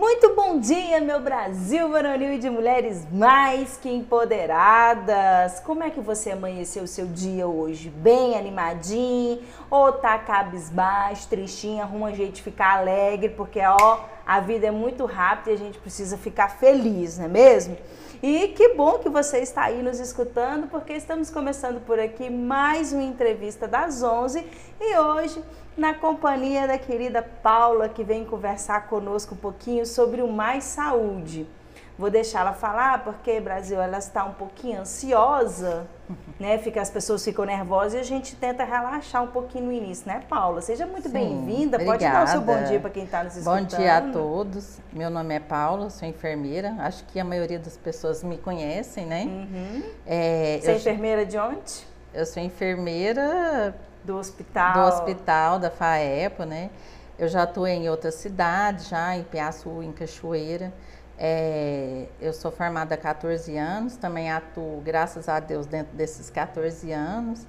[0.00, 5.60] Muito bom dia, meu Brasil varonil e de mulheres mais que empoderadas.
[5.60, 7.90] Como é que você amanheceu o seu dia hoje?
[7.90, 9.42] Bem animadinho?
[9.70, 14.70] Ou tá cabisbaixo, tristinho, arruma um jeito de ficar alegre, porque ó, a vida é
[14.70, 17.76] muito rápida e a gente precisa ficar feliz, não é mesmo?
[18.22, 22.90] E que bom que você está aí nos escutando, porque estamos começando por aqui mais
[22.94, 24.46] uma entrevista das 11
[24.80, 25.44] e hoje
[25.80, 31.48] na companhia da querida Paula, que vem conversar conosco um pouquinho sobre o Mais Saúde.
[31.98, 35.86] Vou deixar ela falar, porque, Brasil, ela está um pouquinho ansiosa,
[36.38, 36.58] né?
[36.58, 40.22] Fica, as pessoas ficam nervosas e a gente tenta relaxar um pouquinho no início, né,
[40.28, 40.60] Paula?
[40.60, 41.78] Seja muito bem-vinda.
[41.78, 43.60] Pode dar o seu bom dia para quem está nos escutando.
[43.60, 44.78] Bom dia a todos.
[44.92, 46.76] Meu nome é Paula, sou enfermeira.
[46.80, 49.24] Acho que a maioria das pessoas me conhecem, né?
[49.24, 49.82] Uhum.
[50.06, 51.88] É, Você é enfermeira de onde?
[52.12, 54.72] Eu sou enfermeira do hospital.
[54.74, 56.70] Do hospital, da FAEPO, né?
[57.18, 60.72] Eu já atuei em outras cidades, já em Piaçu, em Cachoeira.
[61.18, 66.90] É, eu sou formada há 14 anos, também atuo, graças a Deus, dentro desses 14
[66.92, 67.46] anos.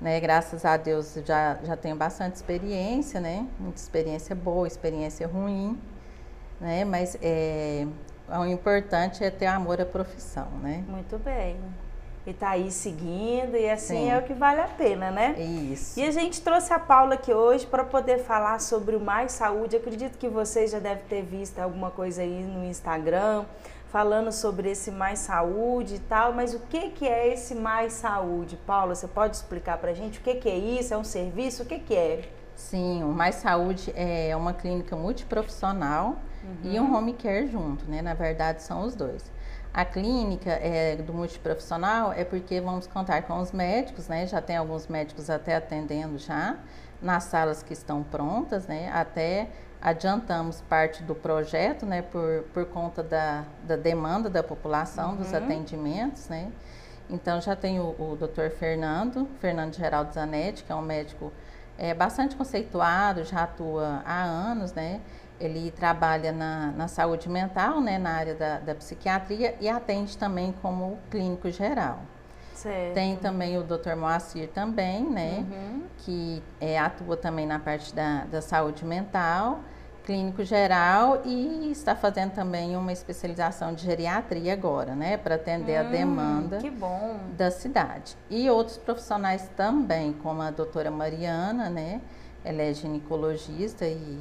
[0.00, 3.46] Né, graças a Deus já, já tenho bastante experiência, né?
[3.60, 5.80] Muita experiência boa, experiência ruim,
[6.60, 6.84] né?
[6.84, 7.86] Mas é,
[8.28, 10.84] o importante é ter amor à profissão, né?
[10.88, 11.56] Muito bem
[12.26, 14.10] e tá aí seguindo e assim Sim.
[14.10, 15.34] é o que vale a pena, né?
[15.38, 15.98] Isso.
[15.98, 19.76] E a gente trouxe a Paula aqui hoje para poder falar sobre o Mais Saúde.
[19.76, 23.44] acredito que vocês já devem ter visto alguma coisa aí no Instagram
[23.94, 28.56] falando sobre esse Mais Saúde e tal, mas o que que é esse Mais Saúde?
[28.66, 30.92] Paula, você pode explicar para a gente o que que é isso?
[30.92, 31.62] É um serviço?
[31.62, 32.28] O que que é?
[32.56, 36.72] Sim, o Mais Saúde é uma clínica multiprofissional uhum.
[36.72, 38.02] e um home care junto, né?
[38.02, 39.22] Na verdade, são os dois.
[39.74, 44.24] A clínica é, do multiprofissional é porque vamos contar com os médicos, né?
[44.24, 46.56] Já tem alguns médicos até atendendo já
[47.02, 48.88] nas salas que estão prontas, né?
[48.94, 49.48] Até
[49.82, 52.02] adiantamos parte do projeto, né?
[52.02, 55.16] Por, por conta da, da demanda da população, uhum.
[55.16, 56.52] dos atendimentos, né?
[57.10, 58.50] Então já tem o, o Dr.
[58.56, 61.32] Fernando, Fernando Geraldo Zanetti, que é um médico
[61.76, 65.00] é, bastante conceituado, já atua há anos, né?
[65.40, 70.54] Ele trabalha na, na saúde mental, né, na área da, da psiquiatria e atende também
[70.62, 72.00] como clínico geral.
[72.54, 72.94] Certo.
[72.94, 73.96] Tem também o Dr.
[73.96, 75.82] Moacir também, né, uhum.
[75.98, 79.60] que é, atua também na parte da, da saúde mental,
[80.04, 85.86] clínico geral e está fazendo também uma especialização de geriatria agora, né, para atender hum,
[85.86, 86.58] a demanda
[87.36, 88.16] da cidade.
[88.30, 92.00] E outros profissionais também, como a doutora Mariana, né,
[92.44, 94.18] ela é ginecologista e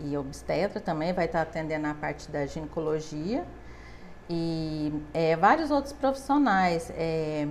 [0.00, 3.44] e obstetra também, vai estar atendendo a parte da ginecologia.
[4.28, 7.46] E é, vários outros profissionais, é,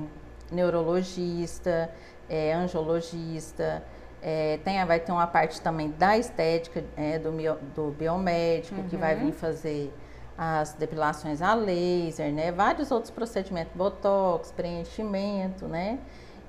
[0.52, 1.90] neurologista,
[2.30, 3.84] é, angiologista,
[4.22, 7.32] é, tem, vai ter uma parte também da estética é, do,
[7.76, 8.88] do biomédico, uhum.
[8.88, 9.32] que vai vir uhum.
[9.32, 9.94] fazer
[10.38, 12.52] as depilações a laser, né?
[12.52, 16.00] Vários outros procedimentos, botox, preenchimento, né?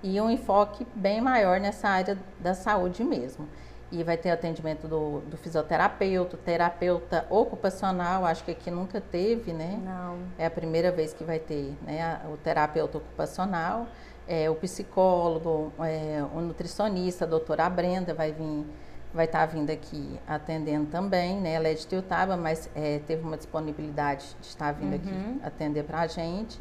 [0.03, 3.49] E um enfoque bem maior nessa área da saúde mesmo.
[3.91, 9.81] E vai ter atendimento do, do fisioterapeuta, terapeuta ocupacional, acho que aqui nunca teve, né?
[9.85, 10.19] Não.
[10.37, 12.21] É a primeira vez que vai ter, né?
[12.33, 13.87] O terapeuta ocupacional,
[14.27, 18.67] é, o psicólogo, é, o nutricionista, a doutora Brenda vai vir,
[19.15, 21.53] vai estar tá vindo aqui atendendo também, né?
[21.53, 25.39] Ela é de Tiltaba, mas é, teve uma disponibilidade de estar vindo uhum.
[25.39, 26.61] aqui atender para a gente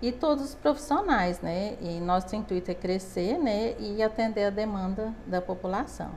[0.00, 1.76] e todos os profissionais, né?
[1.80, 3.74] E nosso intuito é crescer, né?
[3.78, 6.12] E atender a demanda da população.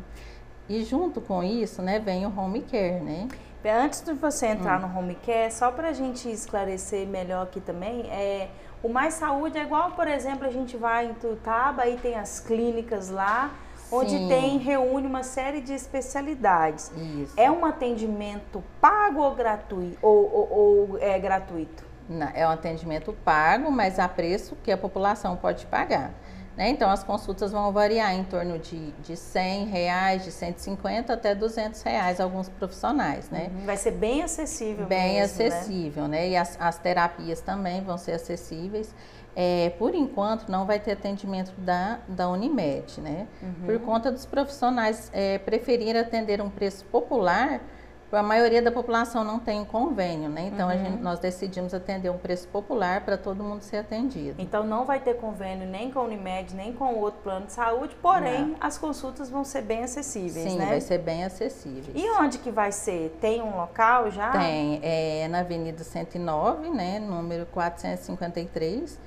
[0.69, 3.27] E junto com isso, né, vem o home care, né?
[3.63, 4.87] Antes de você entrar hum.
[4.87, 8.49] no home care, só para a gente esclarecer melhor aqui também, é,
[8.81, 12.39] o Mais Saúde é igual, por exemplo, a gente vai em Tutaba e tem as
[12.39, 13.95] clínicas lá, Sim.
[13.95, 16.91] onde tem, reúne uma série de especialidades.
[16.97, 17.33] Isso.
[17.37, 19.99] É um atendimento pago ou gratuito?
[20.01, 21.83] Ou, ou, ou é gratuito?
[22.09, 26.11] Não, é um atendimento pago, mas a preço que a população pode pagar.
[26.57, 26.69] Né?
[26.69, 31.81] Então, as consultas vão variar em torno de, de 100 reais, de 150 até 200
[31.81, 33.49] reais, alguns profissionais, né?
[33.53, 36.19] Uhum, vai ser bem acessível Bem mesmo, acessível, né?
[36.19, 36.29] né?
[36.29, 38.93] E as, as terapias também vão ser acessíveis.
[39.33, 43.27] É, por enquanto, não vai ter atendimento da, da Unimed, né?
[43.41, 43.65] Uhum.
[43.65, 47.61] Por conta dos profissionais é, preferirem atender um preço popular
[48.11, 50.51] a maioria da população não tem convênio, né?
[50.53, 50.77] Então uhum.
[50.77, 54.35] gente, nós decidimos atender um preço popular para todo mundo ser atendido.
[54.41, 57.53] Então não vai ter convênio nem com a Unimed, nem com o outro plano de
[57.53, 58.55] saúde, porém não.
[58.59, 60.65] as consultas vão ser bem acessíveis, Sim, né?
[60.65, 61.93] vai ser bem acessível.
[61.95, 63.17] E onde que vai ser?
[63.21, 64.31] Tem um local já?
[64.31, 66.99] Tem, é na Avenida 109, né?
[66.99, 68.99] Número 453.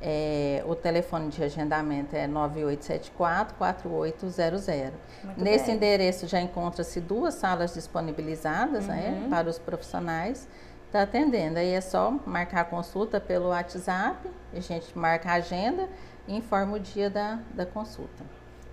[0.00, 4.92] É, o telefone de agendamento é 9874-4800.
[5.36, 5.74] Nesse bem.
[5.74, 9.22] endereço já encontra-se duas salas disponibilizadas né, uhum.
[9.22, 10.48] né, para os profissionais.
[10.86, 11.58] Está atendendo.
[11.58, 15.88] Aí é só marcar a consulta pelo WhatsApp, a gente marca a agenda
[16.26, 18.24] e informa o dia da, da consulta.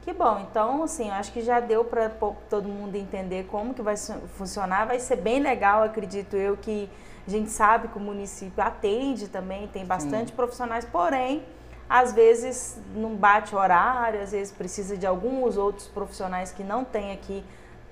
[0.03, 2.09] Que bom, então assim, acho que já deu para
[2.47, 6.87] todo mundo entender como que vai funcionar, vai ser bem legal, acredito eu, que
[7.27, 10.35] a gente sabe que o município atende também, tem bastante Sim.
[10.35, 11.43] profissionais, porém,
[11.89, 17.11] às vezes não bate horário, às vezes precisa de alguns outros profissionais que não tem
[17.11, 17.43] aqui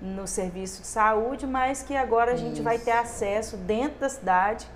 [0.02, 2.64] no serviço de saúde, mas que agora a gente Isso.
[2.64, 4.68] vai ter acesso dentro da cidade,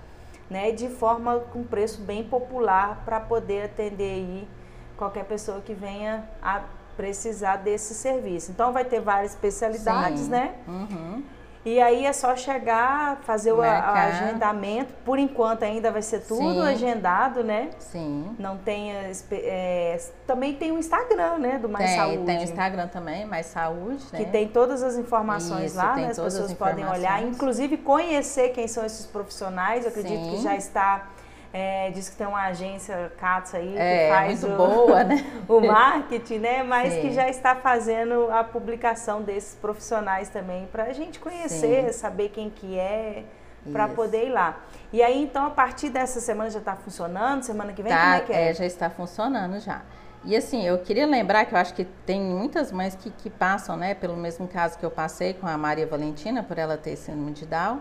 [0.50, 4.48] né, de forma com preço bem popular para poder atender aí
[4.96, 6.62] qualquer pessoa que venha a
[6.96, 8.52] precisar desse serviço.
[8.52, 10.30] Então vai ter várias especialidades, Sim.
[10.30, 10.56] né?
[10.68, 11.24] Uhum.
[11.68, 14.94] E aí é só chegar, fazer o agendamento.
[15.04, 16.66] Por enquanto ainda vai ser tudo Sim.
[16.66, 17.72] agendado, né?
[17.78, 18.34] Sim.
[18.40, 18.94] Não tem.
[18.94, 21.60] É, também tem o Instagram, né?
[21.60, 22.24] Do Mais tem, Saúde.
[22.24, 24.02] Tem o Instagram também, Mais Saúde.
[24.14, 24.20] Né?
[24.20, 26.04] Que tem todas as informações Isso, lá, né?
[26.04, 29.84] As pessoas as podem olhar, inclusive conhecer quem são esses profissionais.
[29.84, 30.32] Eu acredito Sim.
[30.32, 31.06] que já está
[31.54, 35.26] é, diz que tem uma agência CATS aí que é, faz muito o, boa, né?
[35.48, 36.64] o marketing, né?
[36.64, 37.02] Mas Sim.
[37.02, 42.00] que já está fazendo a publicação desses profissionais também para a gente conhecer, Sim.
[42.00, 43.24] saber quem que é,
[43.72, 44.58] para poder ir lá.
[44.92, 47.44] E aí, então, a partir dessa semana já está funcionando?
[47.44, 48.50] Semana que vem, tá, como é que é?
[48.50, 48.54] é?
[48.54, 49.82] Já está funcionando já.
[50.24, 53.78] E assim, eu queria lembrar que eu acho que tem muitas mães que, que passam,
[53.78, 57.32] né, pelo mesmo caso que eu passei com a Maria Valentina, por ela ter síndrome
[57.32, 57.80] de Down.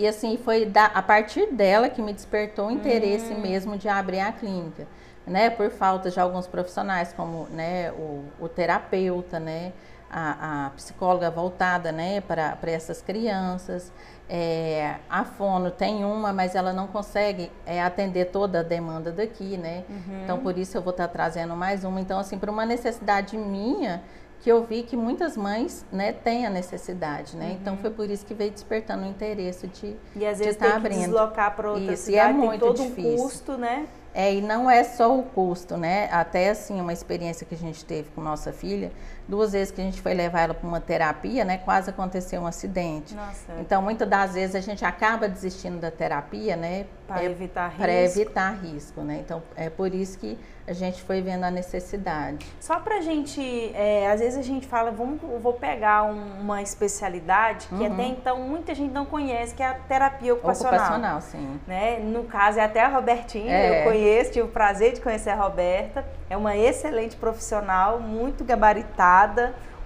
[0.00, 3.40] E assim, foi da, a partir dela que me despertou o interesse uhum.
[3.42, 4.88] mesmo de abrir a clínica,
[5.26, 5.50] né?
[5.50, 9.74] Por falta de alguns profissionais, como né, o, o terapeuta, né?
[10.10, 13.92] A, a, psicóloga voltada né, para essas crianças.
[14.26, 19.58] É, a Fono tem uma, mas ela não consegue é, atender toda a demanda daqui,
[19.58, 19.84] né?
[19.86, 20.22] Uhum.
[20.24, 22.00] Então, por isso eu vou estar trazendo mais uma.
[22.00, 24.02] Então, assim, para uma necessidade minha,
[24.40, 27.46] que eu vi que muitas mães né, têm a necessidade, né?
[27.46, 27.52] Uhum.
[27.52, 30.70] Então foi por isso que veio despertando o interesse de E às vezes de tem
[30.70, 33.12] tá que deslocar para outra isso, cidade, e é muito todo difícil.
[33.12, 33.86] um custo, né?
[34.12, 36.08] É, e não é só o custo, né?
[36.10, 38.90] Até assim, uma experiência que a gente teve com nossa filha,
[39.30, 41.58] duas vezes que a gente foi levar ela para uma terapia, né?
[41.58, 43.14] Quase aconteceu um acidente.
[43.14, 43.52] Nossa.
[43.60, 46.86] Então, muitas das vezes a gente acaba desistindo da terapia, né?
[47.06, 47.80] Para é, evitar risco.
[47.80, 49.20] Para evitar risco, né?
[49.24, 50.36] Então, é por isso que
[50.70, 52.46] a gente foi vendo a necessidade.
[52.60, 53.40] Só para a gente,
[53.74, 57.92] é, às vezes a gente fala, vamos, vou pegar um, uma especialidade que uhum.
[57.92, 60.74] até então muita gente não conhece, que é a terapia ocupacional.
[60.74, 61.60] Ocupacional, sim.
[61.66, 61.98] Né?
[61.98, 63.80] No caso, é até a Robertinha, é.
[63.80, 66.04] eu conheço, tive o prazer de conhecer a Roberta.
[66.28, 69.19] É uma excelente profissional, muito gabaritada,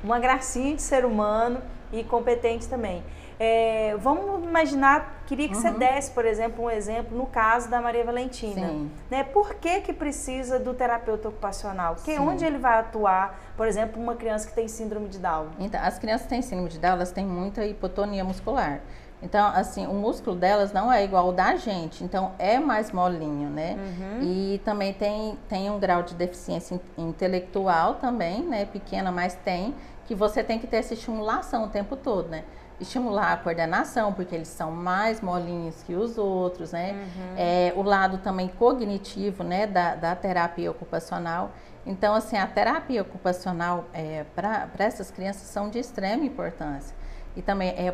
[0.02, 1.60] uma gracinha de ser humano
[1.92, 3.02] e competente também.
[3.38, 5.60] É, vamos imaginar, queria que uhum.
[5.60, 8.68] você desse, por exemplo, um exemplo no caso da Maria Valentina.
[8.68, 8.90] Sim.
[9.10, 9.24] Né?
[9.24, 11.96] Por que, que precisa do terapeuta ocupacional?
[11.96, 15.48] Que, onde ele vai atuar, por exemplo, uma criança que tem síndrome de Down?
[15.58, 18.80] Então, as crianças que têm síndrome de Down, elas têm muita hipotonia muscular.
[19.24, 23.48] Então, assim, o músculo delas não é igual ao da gente, então é mais molinho,
[23.48, 23.74] né?
[23.74, 24.22] Uhum.
[24.22, 28.66] E também tem, tem um grau de deficiência intelectual também, né?
[28.66, 29.74] Pequena, mas tem,
[30.04, 32.44] que você tem que ter essa estimulação o tempo todo, né?
[32.80, 36.92] estimular a coordenação, porque eles são mais molinhos que os outros, né?
[36.92, 37.34] Uhum.
[37.36, 41.52] É, o lado também cognitivo, né, da, da terapia ocupacional.
[41.86, 46.94] Então, assim, a terapia ocupacional é, para essas crianças são de extrema importância.
[47.36, 47.90] E também é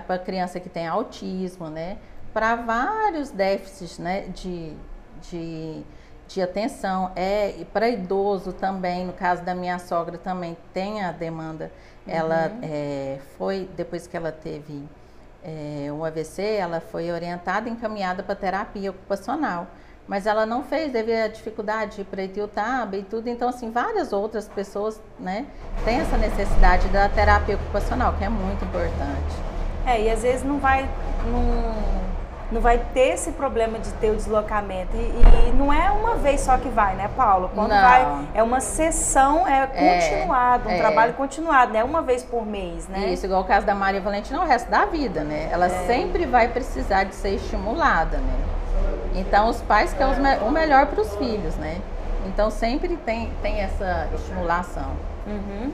[0.00, 1.98] para criança que tem autismo, né?
[2.32, 4.74] Para vários déficits, né, de,
[5.30, 5.84] de
[6.32, 7.10] de atenção.
[7.16, 11.70] É para idoso também, no caso da minha sogra também tem a demanda.
[12.06, 12.14] Uhum.
[12.14, 14.84] Ela é, foi, depois que ela teve
[15.42, 19.66] é, um AVC, ela foi orientada e encaminhada para terapia ocupacional.
[20.10, 23.28] Mas ela não fez devido à dificuldade de para Etiutaba e tudo.
[23.28, 25.46] Então, assim, várias outras pessoas, né,
[25.84, 29.36] têm essa necessidade da terapia ocupacional, que é muito importante.
[29.86, 30.88] É, e às vezes não vai,
[31.26, 32.00] não
[32.50, 34.96] não vai ter esse problema de ter o deslocamento.
[34.96, 37.48] E, e, não é uma vez só que vai, né, Paulo?
[37.54, 37.80] Quando não.
[37.80, 40.78] vai, é uma sessão, é, é continuado, um é.
[40.78, 41.84] trabalho continuado, né?
[41.84, 43.12] Uma vez por mês, né?
[43.12, 45.48] Isso, igual o caso da Maria Valentina, o resto da vida, né?
[45.52, 45.86] Ela é.
[45.86, 48.59] sempre vai precisar de ser estimulada, né?
[49.14, 50.14] Então, os pais querem
[50.46, 51.80] o melhor para os filhos, né?
[52.26, 54.92] Então, sempre tem, tem essa estimulação.
[55.26, 55.72] Uhum.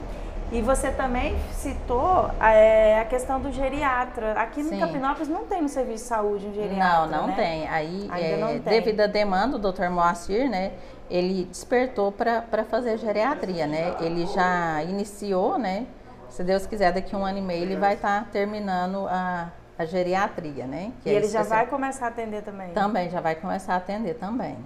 [0.49, 4.31] E você também citou é, a questão do geriatra.
[4.31, 6.77] Aqui no Capinópolis não tem no serviço de saúde um geriatra.
[6.77, 7.33] Não, não né?
[7.35, 7.67] tem.
[7.67, 8.61] Aí, é, não tem.
[8.61, 10.71] devido à demanda, o doutor Moacir, né,
[11.09, 13.95] ele despertou para fazer geriatria, né?
[13.99, 15.85] Ele já iniciou, né?
[16.29, 19.49] Se Deus quiser, daqui a um ano e meio ele vai estar tá terminando a,
[19.77, 20.91] a geriatria, né?
[21.05, 22.71] e é ele já vai começar a atender também?
[22.71, 24.57] Também, já vai começar a atender também.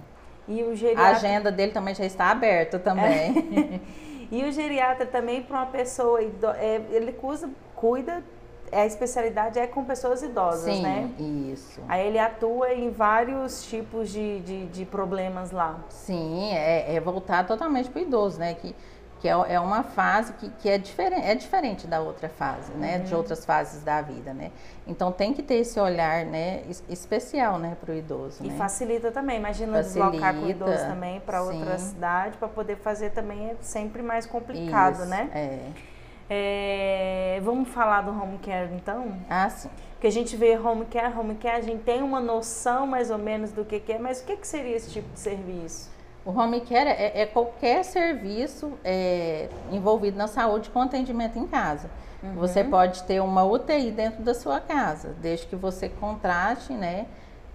[0.48, 1.04] E o geriatra...
[1.04, 3.80] A agenda dele também já está aberta também.
[3.80, 4.02] É.
[4.32, 8.24] E o geriatra também para uma pessoa, é, ele cuida, cuida
[8.72, 11.10] a especialidade é com pessoas idosas, Sim, né?
[11.52, 11.82] isso.
[11.86, 15.78] Aí ele atua em vários tipos de, de, de problemas lá.
[15.90, 18.54] Sim, é, é voltado totalmente para o idoso, né?
[18.54, 18.74] Que,
[19.22, 22.98] que é, é uma fase que, que é, diferente, é diferente da outra fase, né?
[22.98, 23.04] Uhum.
[23.04, 24.50] De outras fases da vida, né?
[24.84, 26.64] Então tem que ter esse olhar, né?
[26.88, 27.76] Especial, né?
[27.80, 28.56] Para o idoso, E né?
[28.56, 33.10] facilita também, imagina facilita, deslocar com o idoso também para outra cidade, para poder fazer
[33.10, 35.30] também é sempre mais complicado, Isso, né?
[35.32, 35.70] É.
[36.28, 39.16] É, vamos falar do home care então?
[39.30, 39.70] Ah, sim.
[39.92, 43.18] Porque a gente vê home care, home care, a gente tem uma noção mais ou
[43.18, 45.92] menos do que, que é, mas o que, que seria esse tipo de serviço?
[46.24, 51.90] O home care é, é qualquer serviço é, envolvido na saúde com atendimento em casa.
[52.22, 52.34] Uhum.
[52.34, 57.06] Você pode ter uma UTI dentro da sua casa, desde que você contrate, né,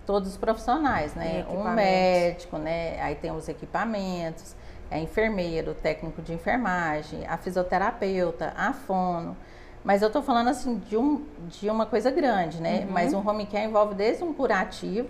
[0.06, 4.56] todos os profissionais, né, um médico, né, aí tem os equipamentos
[4.90, 9.36] é enfermeiro, técnico de enfermagem, a fisioterapeuta, a fono.
[9.84, 12.82] Mas eu estou falando assim de, um, de uma coisa grande, né?
[12.86, 12.92] Uhum.
[12.92, 15.10] Mas um home care envolve desde um curativo,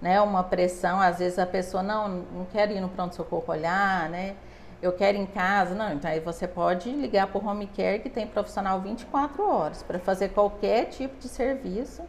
[0.00, 0.20] né?
[0.20, 4.36] Uma pressão, às vezes a pessoa não, não quer ir no pronto-socorro olhar, né?
[4.82, 5.92] Eu quero em casa, não.
[5.92, 9.98] Então aí você pode ligar para o home care que tem profissional 24 horas para
[9.98, 12.02] fazer qualquer tipo de serviço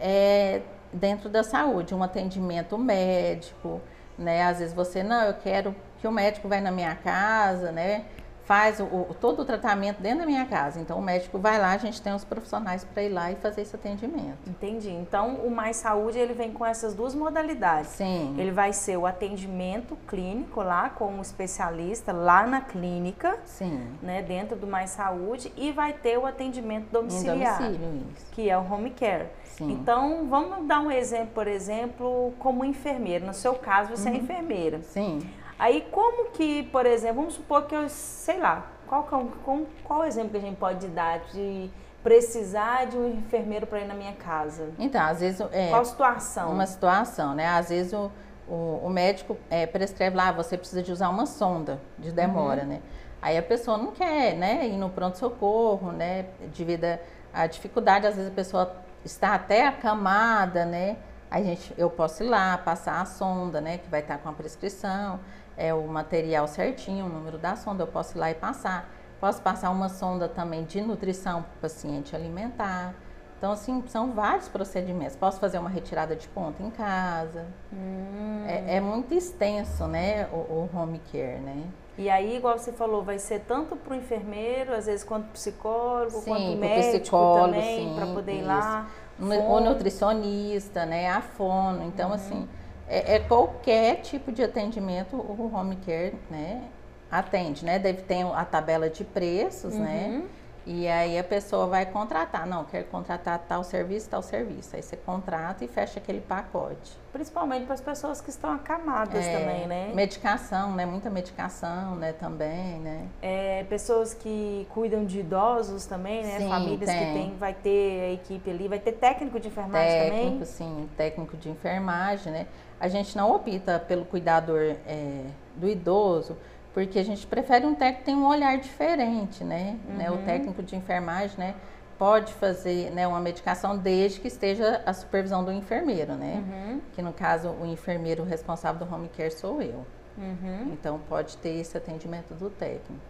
[0.00, 0.62] é,
[0.92, 3.80] dentro da saúde, um atendimento médico,
[4.18, 4.42] né?
[4.44, 8.04] Às vezes você, não, eu quero que o médico vai na minha casa, né?
[8.44, 10.80] Faz o, o, todo o tratamento dentro da minha casa.
[10.80, 13.62] Então o médico vai lá, a gente tem os profissionais para ir lá e fazer
[13.62, 14.38] esse atendimento.
[14.48, 14.90] Entendi.
[14.90, 17.90] Então o Mais Saúde ele vem com essas duas modalidades.
[17.90, 18.34] Sim.
[18.38, 23.38] Ele vai ser o atendimento clínico lá com um especialista lá na clínica.
[23.44, 23.86] Sim.
[24.02, 27.62] Né, dentro do Mais Saúde e vai ter o atendimento domiciliar.
[27.62, 28.26] Em domicílio, isso.
[28.32, 29.28] Que é o home care.
[29.56, 29.72] Sim.
[29.72, 33.24] Então, vamos dar um exemplo, por exemplo, como enfermeira.
[33.24, 34.18] No seu caso, você é uhum.
[34.18, 34.82] é enfermeira.
[34.82, 35.20] Sim.
[35.62, 40.04] Aí, como que, por exemplo, vamos supor que eu, sei lá, qual, qual, qual, qual
[40.04, 41.70] exemplo que a gente pode dar de
[42.02, 44.70] precisar de um enfermeiro para ir na minha casa?
[44.76, 45.40] Então, às vezes.
[45.52, 46.50] É, qual situação?
[46.50, 47.46] Uma situação, né?
[47.46, 48.10] Às vezes o,
[48.48, 52.68] o, o médico é, prescreve lá, você precisa de usar uma sonda de demora, uhum.
[52.68, 52.82] né?
[53.22, 56.26] Aí a pessoa não quer, né, ir no pronto-socorro, né,
[56.56, 56.98] devido
[57.32, 60.96] à dificuldade, às vezes a pessoa está até acamada, né?
[61.30, 63.78] A gente, eu posso ir lá, passar a sonda, né?
[63.78, 65.20] Que vai estar com a prescrição,
[65.62, 68.88] é o material certinho, o número da sonda, eu posso ir lá e passar.
[69.20, 72.92] Posso passar uma sonda também de nutrição para o paciente alimentar.
[73.38, 75.14] Então, assim, são vários procedimentos.
[75.14, 77.46] Posso fazer uma retirada de ponta em casa.
[77.72, 78.44] Hum.
[78.48, 81.64] É, é, muito extenso, né, o, o, home care, né?
[81.96, 86.20] E aí, igual você falou, vai ser tanto para o enfermeiro, às vezes, quanto psicólogo,
[86.22, 88.88] sim, quanto médico também, para poder ir lá.
[89.20, 91.84] O nutricionista, né, a fono.
[91.84, 92.14] Então, uhum.
[92.14, 92.48] assim,
[92.88, 96.62] é, é, qualquer tipo de atendimento o home care, né,
[97.10, 97.78] atende, né?
[97.78, 100.06] Deve ter a tabela de preços, né?
[100.06, 100.18] uhum.
[100.20, 100.28] né?
[100.64, 104.76] E aí a pessoa vai contratar, não, quer contratar tal serviço, tal serviço.
[104.76, 106.96] Aí você contrata e fecha aquele pacote.
[107.12, 109.90] Principalmente para as pessoas que estão acamadas é, também, né?
[109.92, 110.86] Medicação, né?
[110.86, 112.12] Muita medicação, né?
[112.12, 113.08] Também, né?
[113.20, 116.38] É, pessoas que cuidam de idosos também, né?
[116.38, 116.98] Sim, Famílias tem.
[116.98, 120.38] que tem, vai ter a equipe ali, vai ter técnico de enfermagem técnico, também?
[120.38, 122.46] Técnico, sim, técnico de enfermagem, né?
[122.82, 126.36] A gente não opta pelo cuidador é, do idoso,
[126.74, 129.78] porque a gente prefere um técnico que tem um olhar diferente, né?
[129.86, 129.94] Uhum.
[129.94, 130.10] né?
[130.10, 130.24] O uhum.
[130.24, 131.54] técnico de enfermagem, né?
[131.96, 136.42] Pode fazer né, uma medicação desde que esteja a supervisão do enfermeiro, né?
[136.44, 136.80] Uhum.
[136.92, 139.86] Que no caso o enfermeiro responsável do home care sou eu.
[140.18, 140.72] Uhum.
[140.72, 143.00] Então pode ter esse atendimento do técnico.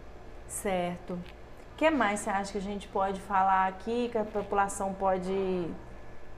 [0.47, 1.13] Certo.
[1.13, 5.67] O que mais você acha que a gente pode falar aqui que a população pode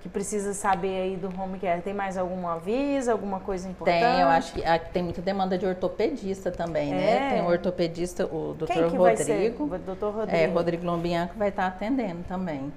[0.05, 1.81] que precisa saber aí do home care?
[1.81, 4.01] Tem mais algum aviso, alguma coisa importante?
[4.01, 7.09] Tem, eu acho que aqui tem muita demanda de ortopedista também, né?
[7.09, 7.19] é.
[7.19, 7.29] né?
[7.31, 9.03] Tem o ortopedista, o doutor Rodrigo.
[9.03, 9.55] Vai ser?
[9.59, 10.37] O doutor Rodrigo.
[10.37, 12.71] É, Rodrigo Lombianco vai estar atendendo também.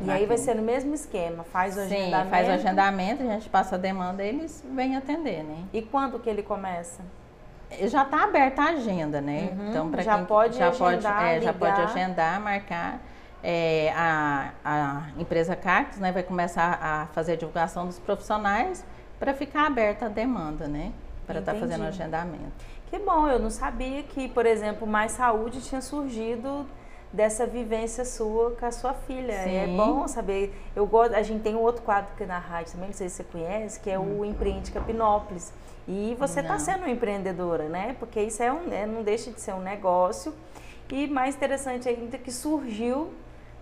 [0.00, 2.24] E aí vai ser no mesmo esquema, faz o Sim, agendamento.
[2.24, 5.64] Sim, faz o agendamento, a gente passa a demanda e eles vêm atender, né?
[5.74, 7.02] E quando que ele começa?
[7.82, 9.50] Já está aberta a agenda, né?
[9.52, 13.00] Uhum, então, para quem pode já agendar, pode, é, já pode agendar, marcar
[13.42, 18.84] é, a, a empresa Cactus né, vai começar a fazer a divulgação dos profissionais
[19.18, 20.92] para ficar aberta a demanda, né?
[21.26, 22.52] Para estar tá fazendo agendamento.
[22.90, 26.66] Que bom, eu não sabia que, por exemplo, Mais Saúde tinha surgido
[27.12, 29.32] dessa vivência sua com a sua filha.
[29.32, 29.56] É Sim.
[29.56, 30.54] É bom saber.
[30.74, 33.16] Eu gosto, a gente tem um outro quadro aqui na rádio também, não sei se
[33.16, 34.24] você conhece, que é o hum.
[34.24, 35.52] Empreende Capinópolis.
[35.88, 37.96] E você está sendo empreendedora, né?
[37.98, 40.32] Porque isso é um, é, não deixa de ser um negócio.
[40.88, 43.10] E mais interessante ainda que surgiu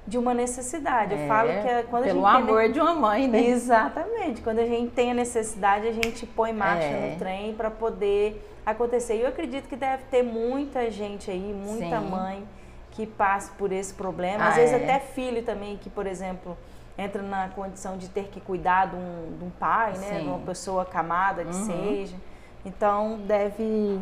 [0.09, 1.13] de uma necessidade.
[1.15, 2.73] É, Eu falo que é quando pelo a gente amor tem...
[2.73, 3.41] de uma mãe, né?
[3.47, 4.41] Exatamente.
[4.41, 7.11] Quando a gente tem a necessidade, a gente põe marcha É.
[7.13, 9.17] no trem para poder acontecer.
[9.17, 12.07] E eu acredito que deve ter muita gente aí, muita Sim.
[12.09, 12.45] mãe
[12.93, 14.45] que passa por esse problema.
[14.45, 14.77] Ah, Às vezes é.
[14.83, 16.57] até filho também que, por exemplo,
[16.97, 20.17] entra na condição de ter que cuidar de um, de um pai, né?
[20.17, 20.23] Sim.
[20.23, 21.65] De uma pessoa acamada que Uhum.
[21.67, 22.17] seja.
[22.65, 24.01] Então deve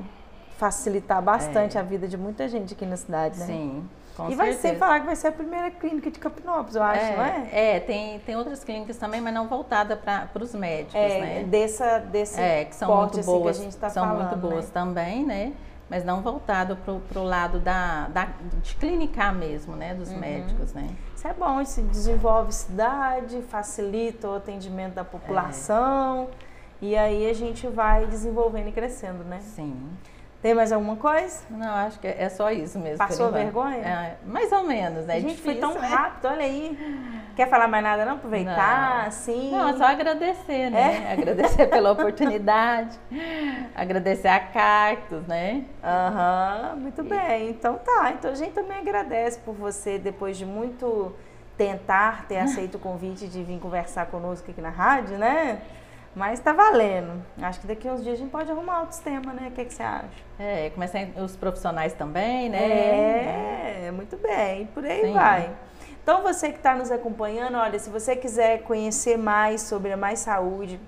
[0.57, 1.81] facilitar bastante É.
[1.81, 3.47] a vida de muita gente aqui na cidade, né?
[3.47, 3.85] Sim,
[4.17, 4.69] com e vai certeza.
[4.69, 7.49] sem falar que vai ser a primeira clínica de Campinópolis, eu acho, não é?
[7.53, 11.45] É, tem, tem outras clínicas também, mas não voltada para os médicos, É, né?
[11.45, 14.29] dessa, desse É, que são porte muito assim, que a boas, gente está são falando,
[14.29, 14.71] muito boas né?
[14.73, 15.53] também, né?
[15.89, 18.29] Mas não voltado para o lado da, da,
[18.61, 19.93] de clinicar mesmo, né?
[19.93, 19.99] Uhum.
[19.99, 20.89] Dos médicos, né?
[21.15, 26.29] Isso é bom, isso desenvolve cidade, facilita o atendimento da população.
[26.83, 29.39] E aí a gente vai desenvolvendo e crescendo, né?
[29.41, 29.77] Sim.
[30.47, 31.43] Tem mais alguma coisa?
[31.51, 32.99] Não, acho que é só isso mesmo.
[32.99, 33.79] Passou vergonha?
[33.79, 35.17] É, mais ou menos, né?
[35.17, 35.89] a gente foi Difícil, tão né?
[35.89, 36.79] rápido, olha aí.
[37.35, 38.15] Quer falar mais nada não?
[38.15, 39.07] Aproveitar, Não.
[39.09, 39.51] assim?
[39.51, 41.09] Não, é só agradecer, né?
[41.09, 41.13] É?
[41.15, 42.97] Agradecer pela oportunidade,
[43.75, 45.65] agradecer a Cactus, né?
[45.83, 47.51] Aham, muito bem.
[47.51, 48.13] Então tá.
[48.13, 51.13] Então a gente também agradece por você, depois de muito
[51.59, 55.61] tentar ter aceito o convite de vir conversar conosco aqui na rádio, né?
[56.17, 57.23] Mas tá valendo.
[57.43, 59.49] Acho que daqui uns dias a gente pode arrumar outros temas, né?
[59.49, 60.09] O que, que você acha?
[60.39, 63.85] É, comecei os profissionais também, né?
[63.85, 64.65] É, muito bem.
[64.69, 65.13] Por aí Sim.
[65.13, 65.55] vai.
[66.03, 70.21] Então você que está nos acompanhando, olha, se você quiser conhecer mais sobre a Mais
[70.21, 70.81] Saúde,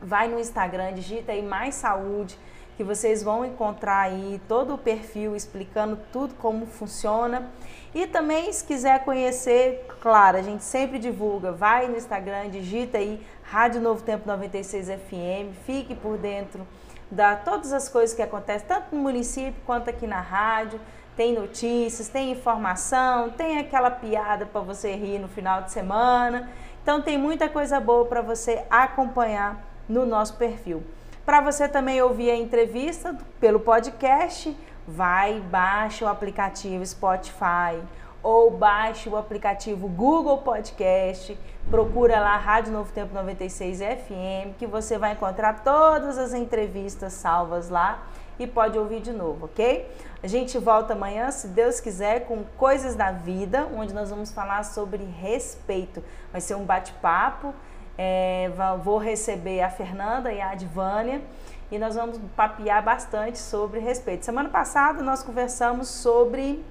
[0.00, 2.38] vai no Instagram, digita aí Mais Saúde,
[2.76, 7.50] que vocês vão encontrar aí todo o perfil explicando tudo como funciona.
[7.94, 13.24] E também, se quiser conhecer, claro, a gente sempre divulga, vai no Instagram, digita aí
[13.42, 16.66] Rádio Novo Tempo 96 FM, fique por dentro
[17.10, 20.78] da todas as coisas que acontecem, tanto no município quanto aqui na rádio.
[21.16, 26.50] Tem notícias, tem informação, tem aquela piada para você rir no final de semana.
[26.82, 30.84] Então tem muita coisa boa para você acompanhar no nosso perfil.
[31.26, 34.56] Para você também ouvir a entrevista pelo podcast,
[34.86, 37.82] vai, baixa o aplicativo Spotify
[38.22, 41.36] ou baixe o aplicativo Google Podcast,
[41.68, 47.68] procura lá Rádio Novo Tempo 96 FM, que você vai encontrar todas as entrevistas salvas
[47.70, 48.06] lá
[48.38, 49.90] e pode ouvir de novo, ok?
[50.22, 54.64] A gente volta amanhã, se Deus quiser, com Coisas da Vida, onde nós vamos falar
[54.64, 56.04] sobre respeito.
[56.30, 57.52] Vai ser um bate-papo.
[57.98, 58.50] É,
[58.82, 61.22] vou receber a Fernanda e a Advânia
[61.70, 64.24] e nós vamos papear bastante sobre respeito.
[64.24, 66.64] Semana passada nós conversamos sobre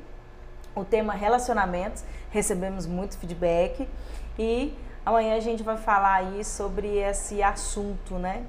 [0.76, 3.88] o tema relacionamentos, recebemos muito feedback
[4.38, 8.44] e amanhã a gente vai falar aí sobre esse assunto, né?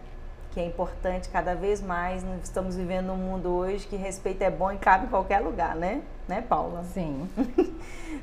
[0.52, 2.24] Que é importante cada vez mais.
[2.42, 6.02] Estamos vivendo um mundo hoje que respeito é bom e cabe em qualquer lugar, né?
[6.28, 6.84] Né, Paula?
[6.84, 7.28] Sim.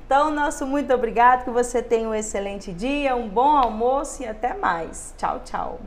[0.05, 4.53] Então, nosso muito obrigado, que você tenha um excelente dia, um bom almoço e até
[4.53, 5.13] mais.
[5.17, 5.79] Tchau, tchau.